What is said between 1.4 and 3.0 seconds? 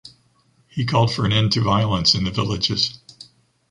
to violence in the villages.